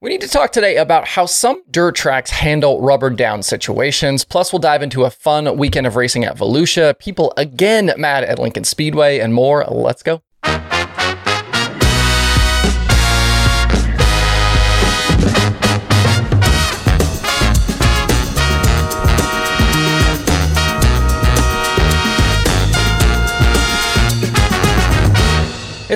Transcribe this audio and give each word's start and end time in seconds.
We 0.00 0.10
need 0.10 0.20
to 0.20 0.28
talk 0.28 0.52
today 0.52 0.76
about 0.76 1.08
how 1.08 1.26
some 1.26 1.60
dirt 1.72 1.96
tracks 1.96 2.30
handle 2.30 2.80
rubber 2.80 3.10
down 3.10 3.42
situations. 3.42 4.24
Plus, 4.24 4.52
we'll 4.52 4.60
dive 4.60 4.80
into 4.80 5.02
a 5.02 5.10
fun 5.10 5.56
weekend 5.56 5.88
of 5.88 5.96
racing 5.96 6.24
at 6.24 6.36
Volusia, 6.36 6.96
people 7.00 7.32
again 7.36 7.92
mad 7.96 8.22
at 8.22 8.38
Lincoln 8.38 8.62
Speedway, 8.62 9.18
and 9.18 9.34
more. 9.34 9.64
Let's 9.64 10.04
go. 10.04 10.22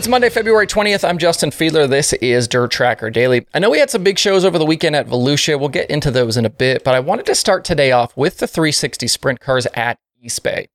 It's 0.03 0.09
Monday, 0.09 0.31
February 0.31 0.67
20th. 0.67 1.09
I'm 1.09 1.17
Justin 1.17 1.51
Fiedler. 1.51 1.89
This 1.89 2.13
is 2.15 2.49
Dirt 2.49 2.73
Tracker 2.73 3.09
Daily. 3.09 3.47
I 3.55 3.61
know 3.61 3.71
we 3.71 3.79
had 3.79 3.89
some 3.89 4.03
big 4.03 4.19
shows 4.19 4.45
over 4.45 4.59
the 4.59 4.67
weekend 4.67 4.97
at 4.97 5.07
Volusia. 5.07 5.57
We'll 5.57 5.69
get 5.69 5.89
into 5.89 6.11
those 6.11 6.37
in 6.37 6.45
a 6.45 6.51
bit, 6.51 6.83
but 6.83 6.97
I 6.97 6.99
wanted 6.99 7.25
to 7.27 7.37
start 7.37 7.65
today 7.65 7.93
off 7.93 8.17
with 8.17 8.39
the 8.39 8.49
360 8.49 9.07
sprint 9.07 9.39
cars 9.39 9.65
at 9.75 10.01
East 10.21 10.43
Bay. 10.43 10.67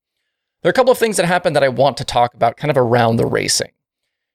There 0.62 0.70
are 0.70 0.72
a 0.72 0.72
couple 0.72 0.92
of 0.92 0.96
things 0.96 1.18
that 1.18 1.26
happened 1.26 1.54
that 1.56 1.62
I 1.62 1.68
want 1.68 1.98
to 1.98 2.06
talk 2.06 2.32
about 2.32 2.56
kind 2.56 2.70
of 2.70 2.78
around 2.78 3.16
the 3.16 3.26
racing. 3.26 3.72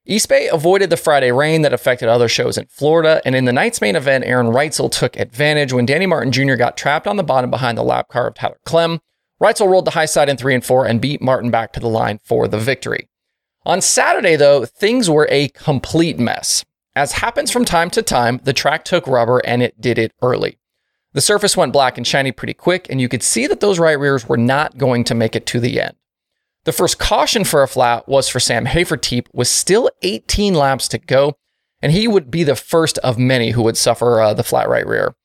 East 0.05 0.29
Bay 0.29 0.47
avoided 0.47 0.91
the 0.91 0.95
Friday 0.95 1.31
rain 1.31 1.63
that 1.63 1.73
affected 1.73 2.07
other 2.07 2.27
shows 2.27 2.55
in 2.55 2.67
Florida, 2.67 3.19
and 3.25 3.35
in 3.35 3.45
the 3.45 3.51
night's 3.51 3.81
main 3.81 3.95
event, 3.95 4.25
Aaron 4.25 4.53
Reutzel 4.53 4.91
took 4.91 5.17
advantage 5.17 5.73
when 5.73 5.87
Danny 5.87 6.05
Martin 6.05 6.31
Jr. 6.31 6.53
got 6.53 6.77
trapped 6.77 7.07
on 7.07 7.17
the 7.17 7.23
bottom 7.23 7.49
behind 7.49 7.79
the 7.79 7.83
lap 7.83 8.09
car 8.09 8.27
of 8.27 8.35
Tyler 8.35 8.59
Clem. 8.63 8.99
Reitzel 9.41 9.71
rolled 9.71 9.85
the 9.85 9.91
high 9.91 10.05
side 10.05 10.29
in 10.29 10.37
3 10.37 10.53
and 10.53 10.63
4 10.63 10.85
and 10.85 11.01
beat 11.01 11.19
Martin 11.19 11.49
back 11.49 11.73
to 11.73 11.79
the 11.79 11.89
line 11.89 12.19
for 12.23 12.47
the 12.47 12.59
victory. 12.59 13.09
On 13.65 13.79
Saturday, 13.79 14.35
though, 14.35 14.65
things 14.65 15.09
were 15.09 15.27
a 15.31 15.47
complete 15.49 16.19
mess. 16.19 16.65
As 16.95 17.13
happens 17.13 17.49
from 17.49 17.63
time 17.63 17.89
to 17.91 18.01
time, 18.01 18.41
the 18.43 18.53
track 18.53 18.83
took 18.83 19.07
rubber 19.07 19.39
and 19.39 19.63
it 19.63 19.79
did 19.79 19.97
it 19.97 20.11
early. 20.21 20.57
The 21.13 21.21
surface 21.21 21.55
went 21.55 21.73
black 21.73 21.97
and 21.97 22.05
shiny 22.05 22.31
pretty 22.31 22.53
quick, 22.53 22.87
and 22.89 22.99
you 22.99 23.07
could 23.07 23.23
see 23.23 23.47
that 23.47 23.59
those 23.59 23.79
right 23.79 23.97
rears 23.97 24.27
were 24.27 24.37
not 24.37 24.77
going 24.77 25.03
to 25.05 25.15
make 25.15 25.35
it 25.35 25.45
to 25.47 25.59
the 25.59 25.79
end. 25.79 25.95
The 26.65 26.71
first 26.71 26.99
caution 26.99 27.43
for 27.43 27.61
a 27.61 27.67
flat 27.67 28.07
was 28.07 28.27
for 28.27 28.39
Sam 28.39 28.65
Hafertepe, 28.65 29.27
with 29.31 29.47
still 29.47 29.89
18 30.01 30.53
laps 30.53 30.87
to 30.89 30.97
go, 30.97 31.37
and 31.81 31.91
he 31.91 32.07
would 32.07 32.31
be 32.31 32.43
the 32.43 32.55
first 32.55 32.97
of 32.99 33.17
many 33.17 33.51
who 33.51 33.61
would 33.63 33.77
suffer 33.77 34.21
uh, 34.21 34.33
the 34.33 34.43
flat 34.43 34.67
right 34.67 34.87
rear. 34.87 35.15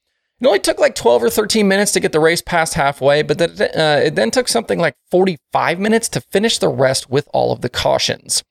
It 0.40 0.46
only 0.46 0.60
took 0.60 0.78
like 0.78 0.94
12 0.94 1.24
or 1.24 1.30
13 1.30 1.66
minutes 1.66 1.90
to 1.92 2.00
get 2.00 2.12
the 2.12 2.20
race 2.20 2.42
past 2.42 2.74
halfway, 2.74 3.22
but 3.22 3.40
uh, 3.40 4.00
it 4.04 4.14
then 4.14 4.30
took 4.30 4.46
something 4.46 4.78
like 4.78 4.94
45 5.10 5.80
minutes 5.80 6.08
to 6.10 6.20
finish 6.20 6.58
the 6.58 6.68
rest 6.68 7.10
with 7.10 7.28
all 7.32 7.52
of 7.52 7.60
the 7.60 7.68
cautions. 7.68 8.44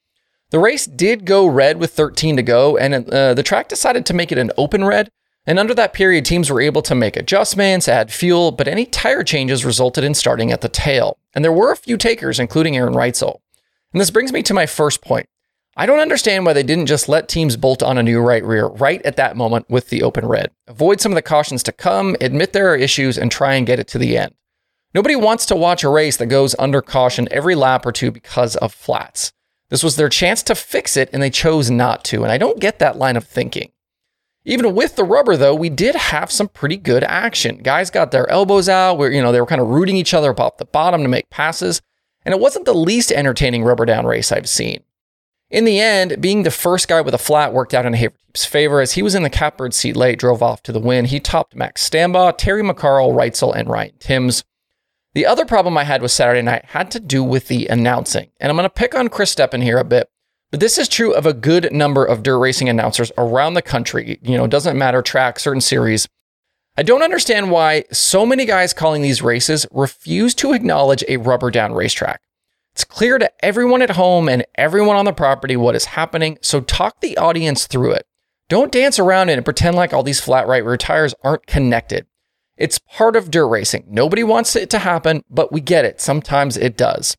The 0.49 0.59
race 0.59 0.85
did 0.85 1.25
go 1.25 1.45
red 1.45 1.77
with 1.77 1.93
13 1.93 2.37
to 2.37 2.43
go, 2.43 2.77
and 2.77 3.09
uh, 3.09 3.33
the 3.33 3.43
track 3.43 3.69
decided 3.69 4.05
to 4.05 4.13
make 4.13 4.31
it 4.31 4.37
an 4.37 4.51
open 4.57 4.83
red. 4.83 5.11
And 5.45 5.59
under 5.59 5.73
that 5.75 5.93
period, 5.93 6.25
teams 6.25 6.49
were 6.49 6.59
able 6.59 6.81
to 6.81 6.95
make 6.95 7.15
adjustments, 7.15 7.87
add 7.87 8.11
fuel, 8.11 8.51
but 8.51 8.67
any 8.67 8.85
tire 8.85 9.23
changes 9.23 9.63
resulted 9.63 10.03
in 10.03 10.13
starting 10.13 10.51
at 10.51 10.59
the 10.59 10.67
tail. 10.67 11.17
And 11.33 11.43
there 11.43 11.53
were 11.53 11.71
a 11.71 11.77
few 11.77 11.95
takers, 11.95 12.37
including 12.37 12.75
Aaron 12.75 12.93
Reutzel. 12.93 13.39
And 13.93 14.01
this 14.01 14.11
brings 14.11 14.33
me 14.33 14.43
to 14.43 14.53
my 14.53 14.65
first 14.65 15.01
point. 15.01 15.29
I 15.79 15.85
don't 15.85 15.99
understand 15.99 16.43
why 16.43 16.53
they 16.53 16.63
didn't 16.63 16.87
just 16.87 17.07
let 17.07 17.29
teams 17.29 17.55
bolt 17.55 17.83
on 17.83 17.99
a 17.99 18.03
new 18.03 18.19
right 18.19 18.43
rear 18.43 18.65
right 18.65 18.99
at 19.05 19.15
that 19.17 19.37
moment 19.37 19.69
with 19.69 19.89
the 19.89 20.01
open 20.01 20.25
red. 20.25 20.49
Avoid 20.67 20.99
some 20.99 21.11
of 21.11 21.15
the 21.15 21.21
cautions 21.21 21.61
to 21.63 21.71
come, 21.71 22.15
admit 22.19 22.51
there 22.51 22.73
are 22.73 22.75
issues, 22.75 23.15
and 23.15 23.31
try 23.31 23.53
and 23.53 23.67
get 23.67 23.77
it 23.77 23.87
to 23.89 23.99
the 23.99 24.17
end. 24.17 24.33
Nobody 24.95 25.15
wants 25.15 25.45
to 25.45 25.55
watch 25.55 25.83
a 25.83 25.89
race 25.89 26.17
that 26.17 26.25
goes 26.25 26.55
under 26.57 26.81
caution 26.81 27.27
every 27.29 27.53
lap 27.53 27.85
or 27.85 27.91
two 27.91 28.09
because 28.09 28.55
of 28.55 28.73
flats. 28.73 29.31
This 29.69 29.83
was 29.83 29.97
their 29.97 30.09
chance 30.09 30.41
to 30.43 30.55
fix 30.55 30.97
it, 30.97 31.11
and 31.13 31.21
they 31.21 31.29
chose 31.29 31.69
not 31.69 32.03
to, 32.05 32.23
and 32.23 32.31
I 32.31 32.39
don't 32.39 32.59
get 32.59 32.79
that 32.79 32.97
line 32.97 33.15
of 33.15 33.25
thinking. 33.25 33.71
Even 34.45 34.73
with 34.73 34.95
the 34.95 35.03
rubber, 35.03 35.37
though, 35.37 35.53
we 35.53 35.69
did 35.69 35.93
have 35.93 36.31
some 36.31 36.47
pretty 36.47 36.77
good 36.77 37.03
action. 37.03 37.57
Guys 37.57 37.91
got 37.91 38.09
their 38.09 38.27
elbows 38.31 38.67
out, 38.67 38.97
where 38.97 39.11
you 39.11 39.21
know 39.21 39.31
they 39.31 39.41
were 39.41 39.45
kind 39.45 39.61
of 39.61 39.67
rooting 39.67 39.95
each 39.95 40.15
other 40.15 40.31
up 40.31 40.39
off 40.39 40.57
the 40.57 40.65
bottom 40.65 41.03
to 41.03 41.07
make 41.07 41.29
passes, 41.29 41.83
and 42.25 42.33
it 42.33 42.41
wasn't 42.41 42.65
the 42.65 42.73
least 42.73 43.11
entertaining 43.11 43.63
rubber 43.63 43.85
down 43.85 44.07
race 44.07 44.31
I've 44.31 44.49
seen. 44.49 44.81
In 45.49 45.63
the 45.63 45.79
end, 45.79 46.21
being 46.21 46.43
the 46.43 46.51
first 46.51 46.89
guy 46.89 46.99
with 46.99 47.13
a 47.13 47.17
flat 47.17 47.53
worked 47.53 47.73
out 47.73 47.85
in 47.85 47.93
Hafertepe's 47.93 48.43
favor 48.43 48.81
as 48.81 48.93
he 48.93 49.01
was 49.01 49.15
in 49.15 49.23
the 49.23 49.29
catbird 49.29 49.73
seat 49.73 49.95
late, 49.95 50.19
drove 50.19 50.43
off 50.43 50.61
to 50.63 50.73
the 50.73 50.79
win. 50.79 51.05
He 51.05 51.21
topped 51.21 51.55
Max 51.55 51.89
Stambaugh, 51.89 52.37
Terry 52.37 52.61
McCarl, 52.61 53.15
Reutzel, 53.15 53.55
and 53.55 53.69
Ryan 53.69 53.93
Timms. 53.99 54.43
The 55.13 55.25
other 55.25 55.45
problem 55.45 55.77
I 55.77 55.85
had 55.85 56.01
with 56.01 56.11
Saturday 56.11 56.41
night 56.41 56.65
had 56.65 56.91
to 56.91 56.99
do 56.99 57.23
with 57.23 57.47
the 57.47 57.65
announcing. 57.67 58.29
And 58.41 58.49
I'm 58.49 58.57
going 58.57 58.65
to 58.65 58.69
pick 58.69 58.93
on 58.93 59.07
Chris 59.07 59.33
Steppen 59.33 59.63
here 59.63 59.77
a 59.77 59.85
bit, 59.85 60.09
but 60.51 60.59
this 60.59 60.77
is 60.77 60.89
true 60.89 61.13
of 61.13 61.25
a 61.25 61.33
good 61.33 61.71
number 61.71 62.03
of 62.03 62.23
dirt 62.23 62.39
racing 62.39 62.67
announcers 62.67 63.11
around 63.17 63.53
the 63.53 63.61
country. 63.61 64.19
You 64.21 64.37
know, 64.37 64.43
it 64.43 64.51
doesn't 64.51 64.77
matter 64.77 65.01
track, 65.01 65.39
certain 65.39 65.61
series. 65.61 66.09
I 66.75 66.83
don't 66.83 67.01
understand 67.01 67.51
why 67.51 67.85
so 67.91 68.25
many 68.25 68.45
guys 68.45 68.73
calling 68.73 69.01
these 69.01 69.21
races 69.21 69.65
refuse 69.71 70.35
to 70.35 70.51
acknowledge 70.51 71.03
a 71.07 71.17
rubber 71.17 71.49
down 71.51 71.73
racetrack. 71.73 72.21
It's 72.77 72.83
clear 72.83 73.17
to 73.17 73.31
everyone 73.43 73.81
at 73.81 73.89
home 73.89 74.29
and 74.29 74.45
everyone 74.53 74.95
on 74.97 75.05
the 75.05 75.11
property 75.11 75.57
what 75.57 75.73
is 75.73 75.85
happening, 75.85 76.37
so 76.43 76.61
talk 76.61 77.01
the 77.01 77.17
audience 77.17 77.65
through 77.65 77.93
it. 77.93 78.05
Don't 78.49 78.71
dance 78.71 78.99
around 78.99 79.29
it 79.29 79.33
and 79.33 79.43
pretend 79.43 79.75
like 79.75 79.93
all 79.93 80.03
these 80.03 80.21
flat 80.21 80.47
right 80.47 80.63
rear 80.63 80.77
tires 80.77 81.15
aren't 81.23 81.47
connected. 81.47 82.05
It's 82.55 82.77
part 82.77 83.15
of 83.15 83.31
dirt 83.31 83.47
racing. 83.47 83.85
Nobody 83.89 84.23
wants 84.23 84.55
it 84.55 84.69
to 84.69 84.77
happen, 84.77 85.23
but 85.27 85.51
we 85.51 85.59
get 85.59 85.85
it. 85.85 85.99
Sometimes 85.99 86.55
it 86.55 86.77
does. 86.77 87.17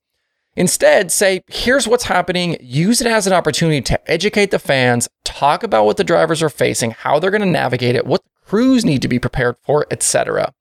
Instead, 0.54 1.10
say, 1.10 1.42
here's 1.48 1.88
what's 1.88 2.04
happening. 2.04 2.56
Use 2.60 3.00
it 3.00 3.08
as 3.08 3.26
an 3.26 3.32
opportunity 3.32 3.80
to 3.80 4.08
educate 4.08 4.52
the 4.52 4.60
fans, 4.60 5.08
talk 5.24 5.64
about 5.64 5.86
what 5.86 5.96
the 5.96 6.04
drivers 6.04 6.40
are 6.40 6.48
facing, 6.48 6.92
how 6.92 7.18
they're 7.18 7.32
going 7.32 7.40
to 7.40 7.48
navigate 7.48 7.96
it, 7.96 8.06
what 8.06 8.22
the 8.22 8.46
crews 8.46 8.84
need 8.84 9.02
to 9.02 9.08
be 9.08 9.18
prepared 9.18 9.56
for, 9.64 9.88
etc. 9.90 10.52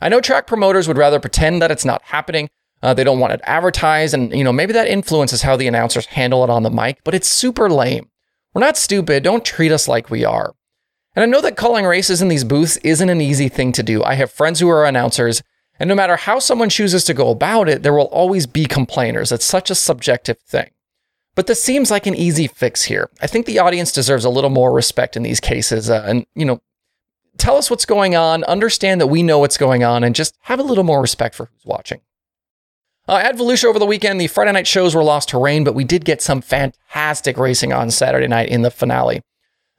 I 0.00 0.08
know 0.08 0.22
track 0.22 0.46
promoters 0.46 0.88
would 0.88 0.96
rather 0.96 1.20
pretend 1.20 1.60
that 1.60 1.70
it's 1.70 1.84
not 1.84 2.00
happening, 2.04 2.48
uh, 2.82 2.94
they 2.94 3.04
don't 3.04 3.20
want 3.20 3.32
it 3.32 3.40
advertised, 3.44 4.14
and 4.14 4.32
you 4.32 4.44
know 4.44 4.52
maybe 4.52 4.72
that 4.72 4.88
influences 4.88 5.42
how 5.42 5.56
the 5.56 5.68
announcers 5.68 6.06
handle 6.06 6.44
it 6.44 6.50
on 6.50 6.62
the 6.62 6.70
mic. 6.70 6.98
But 7.04 7.14
it's 7.14 7.28
super 7.28 7.70
lame. 7.70 8.08
We're 8.52 8.60
not 8.60 8.76
stupid. 8.76 9.22
Don't 9.22 9.44
treat 9.44 9.72
us 9.72 9.88
like 9.88 10.10
we 10.10 10.24
are. 10.24 10.54
And 11.14 11.22
I 11.22 11.26
know 11.26 11.40
that 11.42 11.56
calling 11.56 11.84
races 11.84 12.22
in 12.22 12.28
these 12.28 12.44
booths 12.44 12.78
isn't 12.78 13.08
an 13.08 13.20
easy 13.20 13.48
thing 13.48 13.72
to 13.72 13.82
do. 13.82 14.02
I 14.02 14.14
have 14.14 14.32
friends 14.32 14.60
who 14.60 14.68
are 14.68 14.84
announcers, 14.84 15.42
and 15.78 15.88
no 15.88 15.94
matter 15.94 16.16
how 16.16 16.38
someone 16.38 16.68
chooses 16.70 17.04
to 17.04 17.14
go 17.14 17.30
about 17.30 17.68
it, 17.68 17.82
there 17.82 17.92
will 17.92 18.06
always 18.06 18.46
be 18.46 18.64
complainers. 18.64 19.30
It's 19.30 19.44
such 19.44 19.70
a 19.70 19.74
subjective 19.74 20.38
thing. 20.40 20.70
But 21.34 21.46
this 21.46 21.62
seems 21.62 21.90
like 21.90 22.06
an 22.06 22.14
easy 22.14 22.46
fix 22.46 22.84
here. 22.84 23.10
I 23.20 23.26
think 23.26 23.46
the 23.46 23.58
audience 23.58 23.92
deserves 23.92 24.24
a 24.24 24.30
little 24.30 24.50
more 24.50 24.72
respect 24.72 25.16
in 25.16 25.22
these 25.22 25.40
cases, 25.40 25.88
uh, 25.88 26.04
and 26.06 26.26
you 26.34 26.44
know, 26.44 26.60
tell 27.38 27.56
us 27.56 27.70
what's 27.70 27.86
going 27.86 28.14
on, 28.14 28.44
understand 28.44 29.00
that 29.00 29.06
we 29.06 29.22
know 29.22 29.38
what's 29.38 29.56
going 29.56 29.82
on, 29.82 30.04
and 30.04 30.14
just 30.14 30.36
have 30.42 30.58
a 30.58 30.64
little 30.64 30.84
more 30.84 31.00
respect 31.00 31.34
for 31.34 31.46
who's 31.46 31.64
watching. 31.64 32.00
Uh, 33.08 33.16
at 33.16 33.36
Volusia 33.36 33.64
over 33.64 33.80
the 33.80 33.86
weekend, 33.86 34.20
the 34.20 34.28
Friday 34.28 34.52
night 34.52 34.66
shows 34.66 34.94
were 34.94 35.02
lost 35.02 35.30
to 35.30 35.38
rain, 35.38 35.64
but 35.64 35.74
we 35.74 35.82
did 35.82 36.04
get 36.04 36.22
some 36.22 36.40
fantastic 36.40 37.36
racing 37.36 37.72
on 37.72 37.90
Saturday 37.90 38.28
night 38.28 38.48
in 38.48 38.62
the 38.62 38.70
finale. 38.70 39.22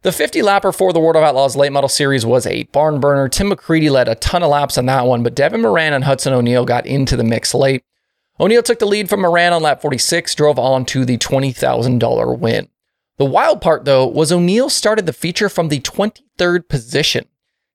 The 0.02 0.12
50 0.12 0.42
lapper 0.42 0.76
for 0.76 0.92
the 0.92 1.00
World 1.00 1.16
of 1.16 1.24
Outlaws 1.24 1.56
late 1.56 1.72
model 1.72 1.88
series 1.88 2.26
was 2.26 2.46
a 2.46 2.64
barn 2.64 3.00
burner. 3.00 3.30
Tim 3.30 3.50
McCreadie 3.50 3.90
led 3.90 4.10
a 4.10 4.16
ton 4.16 4.44
of 4.44 4.50
laps 4.50 4.78
on 4.78 4.88
that 4.88 5.06
one, 5.06 5.24
but 5.24 5.36
Devin 5.36 5.62
Moran 5.62 5.94
and 5.94 6.04
Hudson 6.04 6.34
O'Neal 6.34 6.66
got 6.66 6.86
into 6.86 7.16
the 7.16 7.24
mix 7.24 7.54
late. 7.54 7.86
O'Neal 8.38 8.62
took 8.62 8.80
the 8.80 8.86
lead 8.86 9.08
from 9.08 9.22
Moran 9.22 9.54
on 9.54 9.62
lap 9.62 9.82
46, 9.82 10.36
drove 10.36 10.60
on 10.60 10.84
to 10.88 11.06
the 11.06 11.18
$20,000 11.18 12.40
win. 12.40 12.68
The 13.18 13.26
wild 13.26 13.62
part, 13.62 13.86
though, 13.86 14.06
was 14.06 14.34
O'Neal 14.34 14.70
started 14.70 15.06
the 15.06 15.14
feature 15.14 15.48
from 15.48 15.70
the 15.70 15.80
23rd 15.80 16.68
position. 16.68 17.26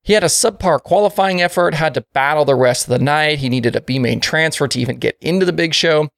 He 0.01 0.13
had 0.13 0.23
a 0.23 0.27
subpar 0.27 0.81
qualifying 0.81 1.41
effort, 1.41 1.73
had 1.73 1.93
to 1.93 2.05
battle 2.13 2.45
the 2.45 2.55
rest 2.55 2.85
of 2.87 2.89
the 2.89 3.03
night. 3.03 3.39
He 3.39 3.49
needed 3.49 3.75
a 3.75 3.81
B 3.81 3.99
main 3.99 4.19
transfer 4.19 4.67
to 4.67 4.79
even 4.79 4.97
get 4.97 5.17
into 5.21 5.45
the 5.45 5.53
big 5.53 5.73
show. 5.73 6.09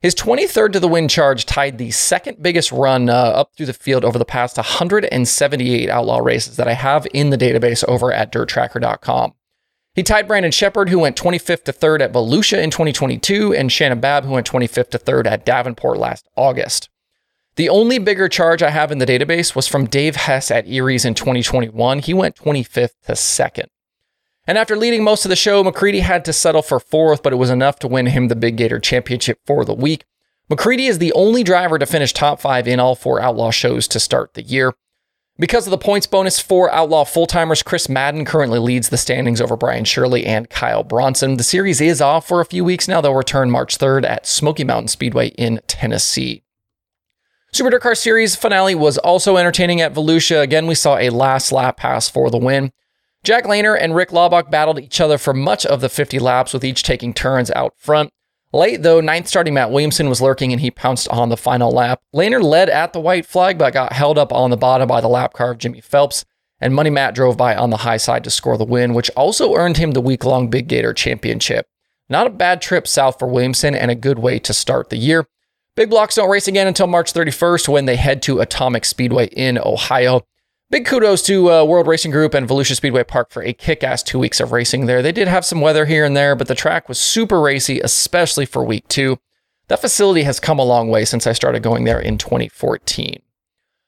His 0.00 0.14
23rd 0.14 0.72
to 0.72 0.80
the 0.80 0.88
win 0.88 1.08
charge 1.08 1.46
tied 1.46 1.78
the 1.78 1.90
second 1.90 2.42
biggest 2.42 2.70
run 2.70 3.08
uh, 3.08 3.14
up 3.14 3.52
through 3.56 3.66
the 3.66 3.72
field 3.72 4.04
over 4.04 4.18
the 4.18 4.26
past 4.26 4.58
178 4.58 5.88
outlaw 5.88 6.18
races 6.18 6.56
that 6.56 6.68
I 6.68 6.74
have 6.74 7.06
in 7.14 7.30
the 7.30 7.38
database 7.38 7.82
over 7.88 8.12
at 8.12 8.30
dirttracker.com. 8.30 9.32
He 9.94 10.02
tied 10.02 10.28
Brandon 10.28 10.50
Sheppard, 10.50 10.88
who 10.88 10.98
went 10.98 11.16
25th 11.16 11.64
to 11.64 11.72
3rd 11.72 12.02
at 12.02 12.12
Volusia 12.12 12.62
in 12.62 12.70
2022, 12.70 13.54
and 13.54 13.72
Shannon 13.72 14.00
Babb, 14.00 14.24
who 14.24 14.32
went 14.32 14.50
25th 14.50 14.90
to 14.90 14.98
3rd 14.98 15.26
at 15.26 15.46
Davenport 15.46 15.98
last 15.98 16.28
August. 16.36 16.90
The 17.56 17.68
only 17.68 17.98
bigger 17.98 18.28
charge 18.28 18.62
I 18.62 18.70
have 18.70 18.90
in 18.90 18.98
the 18.98 19.06
database 19.06 19.54
was 19.54 19.68
from 19.68 19.86
Dave 19.86 20.16
Hess 20.16 20.50
at 20.50 20.66
Eriez 20.66 21.06
in 21.06 21.14
2021. 21.14 22.00
He 22.00 22.12
went 22.12 22.36
25th 22.36 22.94
to 23.06 23.12
2nd. 23.12 23.66
And 24.46 24.58
after 24.58 24.76
leading 24.76 25.04
most 25.04 25.24
of 25.24 25.28
the 25.28 25.36
show, 25.36 25.62
McCreadie 25.62 26.00
had 26.00 26.24
to 26.24 26.32
settle 26.32 26.62
for 26.62 26.80
fourth, 26.80 27.22
but 27.22 27.32
it 27.32 27.36
was 27.36 27.50
enough 27.50 27.78
to 27.78 27.88
win 27.88 28.06
him 28.06 28.28
the 28.28 28.36
Big 28.36 28.56
Gator 28.56 28.80
Championship 28.80 29.38
for 29.46 29.64
the 29.64 29.72
week. 29.72 30.04
McCreadie 30.50 30.88
is 30.88 30.98
the 30.98 31.12
only 31.14 31.42
driver 31.42 31.78
to 31.78 31.86
finish 31.86 32.12
top 32.12 32.40
five 32.40 32.68
in 32.68 32.80
all 32.80 32.94
four 32.94 33.20
Outlaw 33.20 33.50
shows 33.50 33.88
to 33.88 34.00
start 34.00 34.34
the 34.34 34.42
year. 34.42 34.74
Because 35.38 35.66
of 35.66 35.70
the 35.70 35.78
points 35.78 36.06
bonus 36.06 36.38
for 36.38 36.70
Outlaw 36.70 37.04
full 37.04 37.26
timers, 37.26 37.62
Chris 37.62 37.88
Madden 37.88 38.24
currently 38.24 38.58
leads 38.58 38.90
the 38.90 38.98
standings 38.98 39.40
over 39.40 39.56
Brian 39.56 39.84
Shirley 39.84 40.26
and 40.26 40.50
Kyle 40.50 40.84
Bronson. 40.84 41.38
The 41.38 41.42
series 41.42 41.80
is 41.80 42.00
off 42.00 42.28
for 42.28 42.40
a 42.40 42.46
few 42.46 42.64
weeks 42.64 42.86
now. 42.86 43.00
They'll 43.00 43.14
return 43.14 43.50
March 43.50 43.78
3rd 43.78 44.04
at 44.04 44.26
Smoky 44.26 44.62
Mountain 44.62 44.88
Speedway 44.88 45.28
in 45.28 45.60
Tennessee. 45.66 46.43
Super 47.54 47.70
Dirt 47.70 47.82
Car 47.82 47.94
Series 47.94 48.34
finale 48.34 48.74
was 48.74 48.98
also 48.98 49.36
entertaining 49.36 49.80
at 49.80 49.94
Volusia. 49.94 50.42
Again, 50.42 50.66
we 50.66 50.74
saw 50.74 50.96
a 50.96 51.10
last 51.10 51.52
lap 51.52 51.76
pass 51.76 52.10
for 52.10 52.28
the 52.28 52.36
win. 52.36 52.72
Jack 53.22 53.44
Lehner 53.44 53.78
and 53.80 53.94
Rick 53.94 54.08
Laubach 54.08 54.50
battled 54.50 54.80
each 54.80 55.00
other 55.00 55.18
for 55.18 55.32
much 55.32 55.64
of 55.64 55.80
the 55.80 55.88
50 55.88 56.18
laps, 56.18 56.52
with 56.52 56.64
each 56.64 56.82
taking 56.82 57.14
turns 57.14 57.52
out 57.52 57.74
front. 57.76 58.10
Late, 58.52 58.82
though, 58.82 59.00
ninth 59.00 59.28
starting 59.28 59.54
Mat 59.54 59.70
Williamson 59.70 60.08
was 60.08 60.20
lurking 60.20 60.50
and 60.50 60.62
he 60.62 60.72
pounced 60.72 61.06
on 61.10 61.28
the 61.28 61.36
final 61.36 61.70
lap. 61.70 62.00
Lehner 62.12 62.42
led 62.42 62.68
at 62.68 62.92
the 62.92 62.98
white 62.98 63.24
flag, 63.24 63.56
but 63.56 63.72
got 63.72 63.92
held 63.92 64.18
up 64.18 64.32
on 64.32 64.50
the 64.50 64.56
bottom 64.56 64.88
by 64.88 65.00
the 65.00 65.06
lap 65.06 65.32
car 65.32 65.52
of 65.52 65.58
Jimmy 65.58 65.80
Phelps. 65.80 66.24
And 66.60 66.74
Money 66.74 66.90
Mat 66.90 67.14
drove 67.14 67.36
by 67.36 67.54
on 67.54 67.70
the 67.70 67.76
high 67.76 67.98
side 67.98 68.24
to 68.24 68.30
score 68.30 68.58
the 68.58 68.64
win, 68.64 68.94
which 68.94 69.10
also 69.10 69.54
earned 69.54 69.76
him 69.76 69.92
the 69.92 70.00
week 70.00 70.24
long 70.24 70.50
Big 70.50 70.66
Gator 70.66 70.92
Championship. 70.92 71.68
Not 72.08 72.26
a 72.26 72.30
bad 72.30 72.60
trip 72.60 72.88
south 72.88 73.20
for 73.20 73.28
Williamson 73.28 73.76
and 73.76 73.92
a 73.92 73.94
good 73.94 74.18
way 74.18 74.40
to 74.40 74.52
start 74.52 74.90
the 74.90 74.96
year. 74.96 75.28
Big 75.76 75.90
blocks 75.90 76.14
don't 76.14 76.30
race 76.30 76.46
again 76.46 76.68
until 76.68 76.86
March 76.86 77.12
31st 77.12 77.68
when 77.68 77.84
they 77.84 77.96
head 77.96 78.22
to 78.22 78.38
Atomic 78.38 78.84
Speedway 78.84 79.26
in 79.26 79.58
Ohio. 79.58 80.20
Big 80.70 80.86
kudos 80.86 81.20
to 81.22 81.50
uh, 81.50 81.64
World 81.64 81.88
Racing 81.88 82.12
Group 82.12 82.32
and 82.32 82.48
Volusia 82.48 82.76
Speedway 82.76 83.02
Park 83.02 83.30
for 83.32 83.42
a 83.42 83.52
kick 83.52 83.82
ass 83.82 84.00
two 84.00 84.20
weeks 84.20 84.38
of 84.38 84.52
racing 84.52 84.86
there. 84.86 85.02
They 85.02 85.10
did 85.10 85.26
have 85.26 85.44
some 85.44 85.60
weather 85.60 85.86
here 85.86 86.04
and 86.04 86.16
there, 86.16 86.36
but 86.36 86.46
the 86.46 86.54
track 86.54 86.88
was 86.88 86.98
super 86.98 87.40
racy, 87.40 87.80
especially 87.80 88.46
for 88.46 88.64
week 88.64 88.86
two. 88.86 89.18
That 89.66 89.80
facility 89.80 90.22
has 90.22 90.38
come 90.38 90.60
a 90.60 90.64
long 90.64 90.90
way 90.90 91.04
since 91.04 91.26
I 91.26 91.32
started 91.32 91.64
going 91.64 91.82
there 91.82 91.98
in 91.98 92.18
2014. 92.18 93.20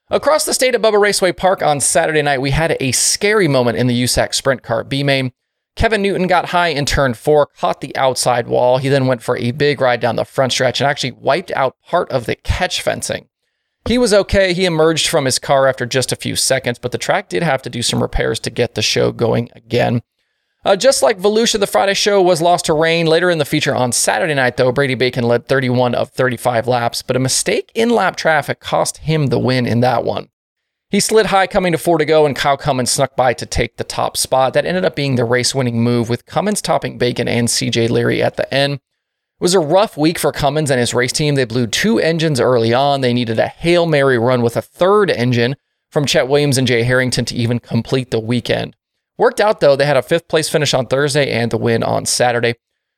Across 0.09 0.45
the 0.45 0.53
state 0.53 0.75
at 0.75 0.81
Bubba 0.81 0.99
Raceway 0.99 1.31
Park 1.31 1.61
on 1.61 1.79
Saturday 1.79 2.21
night, 2.21 2.41
we 2.41 2.51
had 2.51 2.75
a 2.81 2.91
scary 2.91 3.47
moment 3.47 3.77
in 3.77 3.87
the 3.87 4.03
USAC 4.03 4.33
Sprint 4.33 4.61
Car 4.61 4.83
B 4.83 5.03
main. 5.03 5.31
Kevin 5.77 6.01
Newton 6.01 6.25
got 6.25 6.47
high 6.47 6.69
in 6.69 6.85
turn 6.85 7.13
four, 7.13 7.49
caught 7.55 7.81
the 7.81 7.95
outside 7.95 8.47
wall. 8.47 8.79
He 8.79 8.89
then 8.89 9.05
went 9.05 9.21
for 9.21 9.37
a 9.37 9.51
big 9.51 9.79
ride 9.79 10.01
down 10.01 10.15
the 10.15 10.25
front 10.25 10.51
stretch 10.51 10.81
and 10.81 10.89
actually 10.89 11.11
wiped 11.11 11.51
out 11.51 11.77
part 11.85 12.11
of 12.11 12.25
the 12.25 12.35
catch 12.35 12.81
fencing. 12.81 13.29
He 13.85 13.99
was 13.99 14.11
okay. 14.11 14.53
He 14.53 14.65
emerged 14.65 15.07
from 15.07 15.25
his 15.25 15.37
car 15.37 15.67
after 15.67 15.85
just 15.85 16.11
a 16.11 16.17
few 16.17 16.35
seconds, 16.35 16.79
but 16.79 16.91
the 16.91 16.97
track 16.97 17.29
did 17.29 17.43
have 17.43 17.61
to 17.61 17.69
do 17.69 17.83
some 17.83 18.01
repairs 18.01 18.39
to 18.41 18.49
get 18.49 18.73
the 18.73 18.81
show 18.81 19.11
going 19.11 19.49
again. 19.55 20.01
Uh, 20.65 20.75
just 20.75 21.03
like 21.03 21.19
Volusia, 21.19 21.59
the 21.59 21.67
Friday 21.67 21.93
show 21.93 22.21
was 22.21 22.41
lost 22.41 22.65
to 22.65 22.73
rain. 22.73 23.05
Later 23.05 23.29
in 23.29 23.37
the 23.37 23.45
feature 23.45 23.75
on 23.75 23.91
Saturday 23.91 24.33
night, 24.33 24.57
though, 24.57 24.71
Brady 24.71 24.95
Bacon 24.95 25.23
led 25.25 25.47
31 25.47 25.93
of 25.93 26.09
35 26.09 26.67
laps, 26.67 27.03
but 27.03 27.15
a 27.15 27.19
mistake 27.19 27.71
in 27.75 27.89
lap 27.89 28.15
traffic 28.15 28.59
cost 28.59 28.97
him 28.97 29.27
the 29.27 29.39
win 29.39 29.67
in 29.67 29.81
that 29.81 30.03
one. 30.03 30.27
He 30.89 31.01
slid 31.01 31.25
high 31.25 31.47
coming 31.47 31.73
to 31.73 31.77
four 31.77 31.97
to 31.97 32.05
go, 32.05 32.25
and 32.25 32.35
Kyle 32.35 32.55
Cummins 32.55 32.91
snuck 32.91 33.17
by 33.17 33.33
to 33.33 33.45
take 33.45 33.75
the 33.75 33.83
top 33.83 34.15
spot. 34.15 34.53
That 34.53 34.65
ended 34.65 34.85
up 34.85 34.95
being 34.95 35.15
the 35.15 35.25
race 35.25 35.53
winning 35.53 35.83
move, 35.83 36.07
with 36.09 36.25
Cummins 36.25 36.61
topping 36.61 36.97
Bacon 36.97 37.27
and 37.27 37.49
CJ 37.49 37.89
Leary 37.89 38.23
at 38.23 38.37
the 38.37 38.51
end. 38.53 38.75
It 38.75 38.79
was 39.43 39.53
a 39.53 39.59
rough 39.59 39.97
week 39.97 40.17
for 40.17 40.31
Cummins 40.31 40.71
and 40.71 40.79
his 40.79 40.93
race 40.93 41.11
team. 41.11 41.35
They 41.35 41.43
blew 41.43 41.67
two 41.67 41.99
engines 41.99 42.39
early 42.39 42.73
on. 42.73 43.01
They 43.01 43.13
needed 43.13 43.37
a 43.37 43.47
Hail 43.47 43.85
Mary 43.85 44.17
run 44.17 44.41
with 44.41 44.55
a 44.55 44.61
third 44.61 45.11
engine 45.11 45.57
from 45.91 46.05
Chet 46.05 46.29
Williams 46.29 46.57
and 46.57 46.65
Jay 46.65 46.83
Harrington 46.83 47.25
to 47.25 47.35
even 47.35 47.59
complete 47.59 48.09
the 48.09 48.19
weekend. 48.19 48.75
Worked 49.17 49.41
out 49.41 49.59
though, 49.59 49.75
they 49.75 49.85
had 49.85 49.97
a 49.97 50.01
fifth 50.01 50.27
place 50.27 50.47
finish 50.47 50.73
on 50.73 50.87
Thursday 50.87 51.29
and 51.29 51.51
the 51.51 51.57
win 51.57 51.83
on 51.83 52.05
Saturday. 52.05 52.55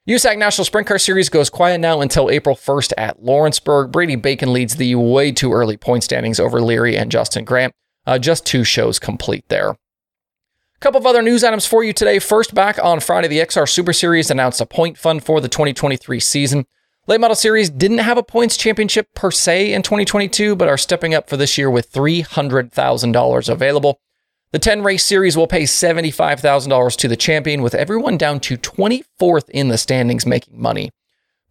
USAC 0.09 0.39
National 0.39 0.65
Sprint 0.65 0.87
Car 0.87 0.97
Series 0.97 1.29
goes 1.29 1.51
quiet 1.51 1.77
now 1.77 2.01
until 2.01 2.31
April 2.31 2.55
1st 2.55 2.93
at 2.97 3.21
Lawrenceburg. 3.21 3.91
Brady 3.91 4.15
Bacon 4.15 4.51
leads 4.51 4.75
the 4.75 4.95
way 4.95 5.31
too 5.31 5.53
early 5.53 5.77
point 5.77 6.03
standings 6.03 6.39
over 6.39 6.59
Leary 6.59 6.97
and 6.97 7.11
Justin 7.11 7.45
Grant. 7.45 7.75
Uh, 8.07 8.17
just 8.17 8.43
two 8.43 8.63
shows 8.63 8.97
complete 8.97 9.45
there. 9.49 9.69
A 9.69 10.79
couple 10.79 10.99
of 10.99 11.05
other 11.05 11.21
news 11.21 11.43
items 11.43 11.67
for 11.67 11.83
you 11.83 11.93
today. 11.93 12.17
First, 12.17 12.55
back 12.55 12.83
on 12.83 13.01
Friday, 13.01 13.27
the 13.27 13.37
XR 13.37 13.69
Super 13.69 13.93
Series 13.93 14.31
announced 14.31 14.59
a 14.59 14.65
point 14.65 14.97
fund 14.97 15.23
for 15.23 15.39
the 15.39 15.47
2023 15.47 16.19
season. 16.19 16.65
Late 17.05 17.21
Model 17.21 17.35
Series 17.35 17.69
didn't 17.69 17.99
have 17.99 18.17
a 18.17 18.23
points 18.23 18.57
championship 18.57 19.09
per 19.13 19.29
se 19.29 19.71
in 19.71 19.83
2022, 19.83 20.55
but 20.55 20.67
are 20.67 20.75
stepping 20.75 21.13
up 21.13 21.29
for 21.29 21.37
this 21.37 21.55
year 21.55 21.69
with 21.69 21.91
$300,000 21.91 23.47
available. 23.47 24.01
The 24.51 24.57
10 24.59 24.81
race 24.81 25.05
series 25.05 25.37
will 25.37 25.45
pay 25.45 25.63
$75,000 25.63 26.97
to 26.97 27.07
the 27.07 27.15
champion, 27.15 27.61
with 27.61 27.75
everyone 27.75 28.17
down 28.17 28.39
to 28.39 28.57
24th 28.57 29.47
in 29.49 29.67
the 29.67 29.77
standings 29.77 30.25
making 30.25 30.59
money. 30.59 30.89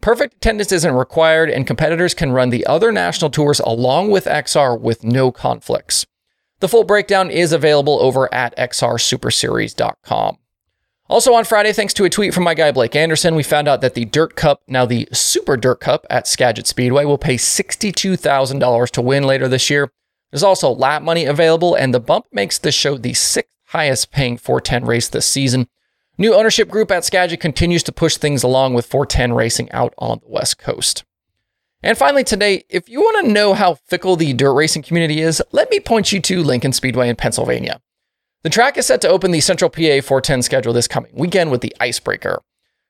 Perfect 0.00 0.34
attendance 0.34 0.72
isn't 0.72 0.94
required, 0.94 1.48
and 1.48 1.64
competitors 1.64 2.12
can 2.12 2.32
run 2.32 2.50
the 2.50 2.66
other 2.66 2.90
national 2.90 3.30
tours 3.30 3.60
along 3.60 4.10
with 4.10 4.24
XR 4.24 4.80
with 4.80 5.04
no 5.04 5.30
conflicts. 5.30 6.06
The 6.58 6.68
full 6.68 6.82
breakdown 6.82 7.30
is 7.30 7.52
available 7.52 8.00
over 8.00 8.32
at 8.34 8.56
xrsuperseries.com. 8.56 10.38
Also 11.08 11.32
on 11.34 11.44
Friday, 11.44 11.72
thanks 11.72 11.94
to 11.94 12.04
a 12.04 12.10
tweet 12.10 12.34
from 12.34 12.42
my 12.42 12.54
guy 12.54 12.72
Blake 12.72 12.96
Anderson, 12.96 13.36
we 13.36 13.44
found 13.44 13.68
out 13.68 13.80
that 13.80 13.94
the 13.94 14.06
Dirt 14.06 14.34
Cup, 14.34 14.62
now 14.66 14.84
the 14.84 15.08
Super 15.12 15.56
Dirt 15.56 15.78
Cup 15.78 16.04
at 16.10 16.26
Skagit 16.26 16.66
Speedway, 16.66 17.04
will 17.04 17.16
pay 17.16 17.36
$62,000 17.36 18.90
to 18.90 19.00
win 19.00 19.22
later 19.22 19.46
this 19.46 19.70
year. 19.70 19.92
There's 20.30 20.42
also 20.42 20.70
lap 20.70 21.02
money 21.02 21.24
available, 21.24 21.74
and 21.74 21.94
the 21.94 22.00
bump 22.00 22.26
makes 22.32 22.58
the 22.58 22.72
show 22.72 22.96
the 22.96 23.14
sixth 23.14 23.50
highest 23.66 24.10
paying 24.10 24.36
410 24.36 24.84
race 24.84 25.08
this 25.08 25.26
season. 25.26 25.68
New 26.16 26.34
ownership 26.34 26.68
group 26.68 26.90
at 26.90 27.04
Skagit 27.04 27.40
continues 27.40 27.82
to 27.84 27.92
push 27.92 28.16
things 28.16 28.42
along 28.42 28.74
with 28.74 28.86
410 28.86 29.34
racing 29.34 29.70
out 29.72 29.94
on 29.98 30.18
the 30.20 30.28
West 30.28 30.58
Coast. 30.58 31.04
And 31.82 31.96
finally, 31.96 32.24
today, 32.24 32.64
if 32.68 32.88
you 32.88 33.00
want 33.00 33.24
to 33.24 33.32
know 33.32 33.54
how 33.54 33.74
fickle 33.74 34.16
the 34.16 34.32
dirt 34.32 34.54
racing 34.54 34.82
community 34.82 35.20
is, 35.20 35.40
let 35.52 35.70
me 35.70 35.78
point 35.78 36.10
you 36.10 36.20
to 36.20 36.42
Lincoln 36.42 36.72
Speedway 36.72 37.08
in 37.08 37.14
Pennsylvania. 37.14 37.80
The 38.42 38.50
track 38.50 38.76
is 38.76 38.86
set 38.86 39.00
to 39.02 39.08
open 39.08 39.30
the 39.30 39.40
Central 39.40 39.70
PA 39.70 40.00
410 40.00 40.42
schedule 40.42 40.72
this 40.72 40.88
coming 40.88 41.12
weekend 41.14 41.50
with 41.50 41.60
the 41.60 41.74
Icebreaker. 41.78 42.42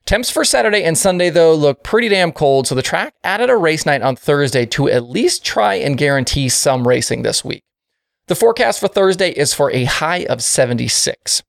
Temps 0.09 0.31
for 0.31 0.43
Saturday 0.43 0.85
and 0.85 0.97
Sunday, 0.97 1.29
though, 1.29 1.55
look 1.55 1.83
pretty 1.83 2.09
damn 2.09 2.33
cold, 2.33 2.67
so 2.67 2.75
the 2.75 2.81
track 2.81 3.13
added 3.23 3.51
a 3.51 3.59
race 3.59 3.85
night 3.85 4.01
on 4.01 4.17
Thursday 4.17 4.65
to 4.65 4.89
at 4.89 5.11
least 5.11 5.45
try 5.45 5.75
and 5.75 5.99
guarantee 5.99 6.49
some 6.49 6.89
racing 6.89 7.25
this 7.25 7.45
week. 7.45 7.63
The 8.29 8.35
forecast 8.35 8.81
for 8.81 8.89
Thursday 8.89 9.33
is 9.33 9.53
for 9.53 9.71
a 9.71 9.85
high 9.85 10.25
of 10.25 10.43
76. 10.43 11.43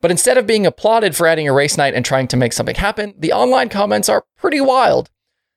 But 0.00 0.12
instead 0.12 0.38
of 0.38 0.46
being 0.46 0.64
applauded 0.64 1.16
for 1.16 1.26
adding 1.26 1.48
a 1.48 1.52
race 1.52 1.76
night 1.76 1.94
and 1.94 2.04
trying 2.04 2.28
to 2.28 2.36
make 2.36 2.52
something 2.52 2.76
happen, 2.76 3.14
the 3.18 3.32
online 3.32 3.68
comments 3.68 4.08
are 4.08 4.22
pretty 4.36 4.60
wild. 4.60 5.10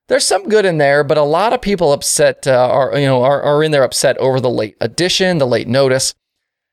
There's 0.07 0.25
some 0.25 0.49
good 0.49 0.65
in 0.65 0.79
there, 0.79 1.03
but 1.03 1.19
a 1.19 1.21
lot 1.21 1.53
of 1.53 1.61
people 1.61 1.93
upset 1.93 2.47
uh, 2.47 2.69
are 2.71 2.97
you 2.97 3.05
know 3.05 3.21
are, 3.21 3.39
are 3.39 3.63
in 3.63 3.69
there 3.69 3.83
upset 3.83 4.17
over 4.17 4.39
the 4.39 4.49
late 4.49 4.77
addition, 4.81 5.37
the 5.37 5.45
late 5.45 5.67
notice. 5.67 6.15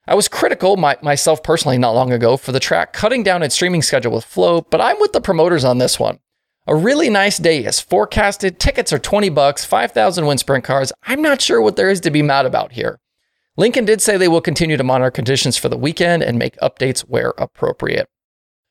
I 0.06 0.14
was 0.14 0.28
critical 0.28 0.76
my, 0.76 0.98
myself 1.00 1.42
personally 1.42 1.78
not 1.78 1.94
long 1.94 2.12
ago 2.12 2.36
for 2.36 2.52
the 2.52 2.60
track 2.60 2.92
cutting 2.92 3.22
down 3.22 3.42
its 3.42 3.54
streaming 3.54 3.82
schedule 3.82 4.12
with 4.12 4.24
Flo, 4.24 4.60
but 4.60 4.80
I'm 4.80 5.00
with 5.00 5.12
the 5.12 5.20
promoters 5.20 5.64
on 5.64 5.78
this 5.78 5.98
one. 5.98 6.18
A 6.66 6.74
really 6.74 7.08
nice 7.08 7.38
day 7.38 7.64
is 7.64 7.80
forecasted. 7.80 8.58
Tickets 8.58 8.92
are 8.92 8.98
20 8.98 9.28
bucks, 9.30 9.64
5,000 9.64 10.26
win 10.26 10.38
sprint 10.38 10.64
cars. 10.64 10.92
I'm 11.04 11.22
not 11.22 11.40
sure 11.40 11.60
what 11.60 11.76
there 11.76 11.88
is 11.88 12.00
to 12.00 12.10
be 12.10 12.22
mad 12.22 12.46
about 12.46 12.72
here. 12.72 13.00
Lincoln 13.56 13.84
did 13.84 14.02
say 14.02 14.16
they 14.16 14.28
will 14.28 14.40
continue 14.40 14.76
to 14.76 14.84
monitor 14.84 15.10
conditions 15.10 15.56
for 15.56 15.68
the 15.68 15.76
weekend 15.76 16.22
and 16.22 16.38
make 16.38 16.56
updates 16.58 17.00
where 17.00 17.32
appropriate. 17.38 18.08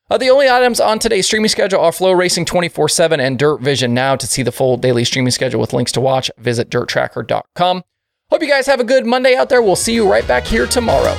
Uh, 0.10 0.18
the 0.18 0.30
only 0.30 0.50
items 0.50 0.80
on 0.80 1.00
today's 1.00 1.26
streaming 1.26 1.50
schedule 1.50 1.80
are 1.80 1.92
Flo 1.92 2.12
Racing 2.12 2.46
24 2.46 2.90
7 2.90 3.20
and 3.20 3.40
Dirt 3.40 3.62
Vision 3.62 3.94
Now. 3.94 4.16
To 4.16 4.28
see 4.28 4.44
the 4.44 4.52
full 4.52 4.78
daily 4.78 5.06
streaming 5.06 5.32
schedule 5.32 5.62
with 5.62 5.74
links 5.74 5.94
to 5.94 6.02
watch, 6.02 6.30
visit 6.38 6.70
dirttracker.com. 6.70 7.84
Hope 8.34 8.42
you 8.42 8.50
guys 8.50 8.66
have 8.66 8.80
a 8.80 8.84
good 8.84 9.06
Monday 9.06 9.36
out 9.36 9.48
there. 9.48 9.62
We'll 9.62 9.76
see 9.76 9.94
you 9.94 10.10
right 10.12 10.28
back 10.28 10.44
here 10.44 10.66
tomorrow. 10.66 11.16